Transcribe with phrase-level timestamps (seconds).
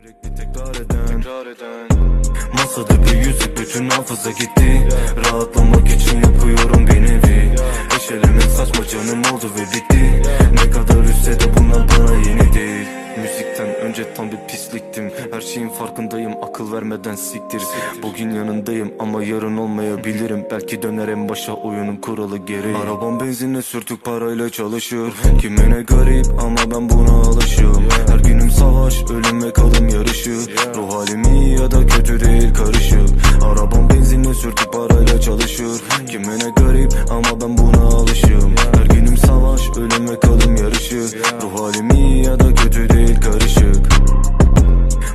[0.00, 1.88] Sürekli tekrar eden,
[2.52, 4.88] Masada bir yüzük bütün hafıza gitti.
[5.24, 7.54] Rahatlamak için yapıyorum bir nevi.
[7.96, 10.22] Eşelemek saçma canım oldu ve bitti.
[10.52, 12.86] Ne kadar üstse de bunlar bana yeni değil.
[13.22, 15.10] Müzikten önce tam bir pisliktim.
[15.32, 17.62] Her şeyin farkındayım akıl vermeden siktir.
[18.02, 20.46] Bugün yanındayım ama yarın olmayabilirim.
[20.50, 26.26] Belki döner en başa oyunun kuralı geri Arabam benzinle sürtük parayla çalışır Kime ne garip
[26.40, 27.88] ama ben buna alışığım.
[28.08, 29.52] Her günüm savaş ölüm ve
[34.40, 35.82] Sürtük parayla çalışır.
[36.10, 38.54] Kime ne garip ama ben buna alışığım.
[38.56, 40.96] Her günüm savaş ölüm ve kalım yarışı
[41.42, 43.86] Ruh halim iyi ya da kötü değil karışık.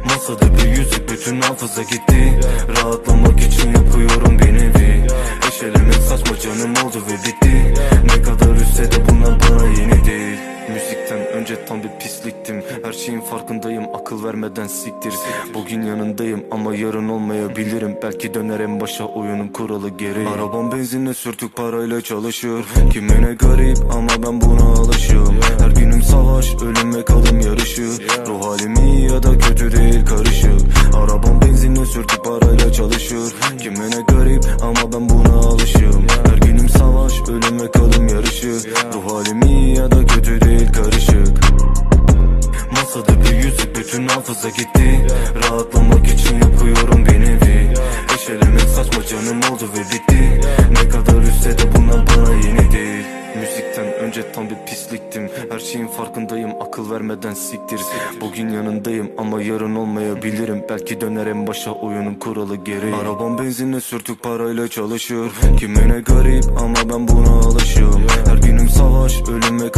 [0.05, 2.39] Masada bir yüzük bütün hafıza gitti.
[2.77, 5.07] Rahatlamak için yapıyorum bir nevi.
[5.47, 7.41] Eşelemek saçma canım oldu ve bitti
[11.51, 12.63] önce tam bir pisliktim.
[12.83, 15.13] Her şeyin farkındayım akıl vermeden siktir.
[15.53, 17.97] Bugün yanındayım ama yarın olmayabilirim.
[18.03, 22.66] Belki döner en başa oyunun kuralı geri Arabam benzinle sürtük parayla çalışır.
[22.93, 25.39] Kime ne garip ama ben buna alışığım.
[25.59, 27.88] Her günüm savaş ölüm ve kalım yarışı
[28.27, 30.61] Ruh halim iyi ya da kötü değil karışık
[30.95, 33.33] Arabam benzinle sürtük parayla çalışır.
[33.59, 36.05] Kime ne garip ama ben buna alışığım.
[36.25, 38.53] Her günüm savaş ölüm ve kalım yarışı
[38.93, 41.00] Ruh halim iyi ya da kötü değil karışık
[44.31, 45.07] hafıza gitti.
[45.43, 47.73] Rahatlamak için yapıyorum bir nevi
[48.15, 50.41] Eşelemek saçma canım oldu ve bitti.
[50.71, 53.05] Ne kadar üstse de bunlar bana yeni değil.
[53.35, 55.29] Müzikten önce tam bir pisliktim.
[55.49, 57.81] Her şeyin farkındayım akıl vermeden siktir.
[58.21, 60.63] Bugün yanındayım ama yarın olmayabilirim.
[60.69, 62.95] Belki döner başa oyunun kuralı geri.
[62.95, 65.31] Arabam benzinle sürtük parayla çalışır.
[65.59, 68.03] Kime ne garip ama ben buna alışığım.
[68.27, 69.71] Her günüm savaş ölüm ve